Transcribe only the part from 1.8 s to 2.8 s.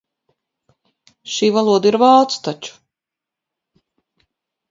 ir vācu taču.